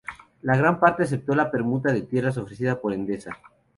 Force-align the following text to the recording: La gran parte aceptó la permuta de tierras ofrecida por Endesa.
La 0.41 0.57
gran 0.57 0.79
parte 0.79 1.03
aceptó 1.03 1.35
la 1.35 1.51
permuta 1.51 1.91
de 1.93 2.01
tierras 2.01 2.35
ofrecida 2.37 2.81
por 2.81 2.91
Endesa. 2.91 3.37